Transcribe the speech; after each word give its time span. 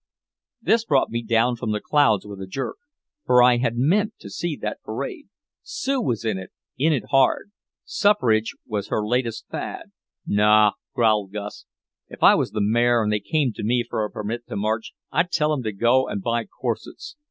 This 0.63 0.83
brought 0.83 1.11
me 1.11 1.21
down 1.21 1.57
from 1.57 1.73
the 1.73 1.79
clouds 1.79 2.25
with 2.25 2.41
a 2.41 2.47
jerk. 2.47 2.77
For 3.23 3.43
I 3.43 3.57
had 3.57 3.77
meant 3.77 4.15
to 4.21 4.31
see 4.31 4.55
that 4.59 4.81
parade. 4.81 5.27
Sue 5.61 6.01
was 6.01 6.25
in 6.25 6.39
it, 6.39 6.49
in 6.75 6.91
it 6.91 7.03
hard. 7.11 7.51
Suffrage 7.85 8.55
was 8.65 8.87
her 8.87 9.05
latest 9.05 9.45
fad. 9.51 9.91
"Naw," 10.25 10.71
growled 10.95 11.31
Gus. 11.33 11.65
"If 12.07 12.23
I 12.23 12.33
was 12.33 12.49
the 12.49 12.61
mayor 12.61 13.03
and 13.03 13.13
they 13.13 13.19
came 13.19 13.53
to 13.53 13.63
me 13.63 13.85
for 13.87 14.03
a 14.03 14.09
permit 14.09 14.47
to 14.47 14.55
march 14.55 14.93
I'd 15.11 15.29
tell 15.31 15.53
'em 15.53 15.61
to 15.61 15.71
go 15.71 16.07
and 16.07 16.23
buy 16.23 16.45
corsets. 16.45 17.15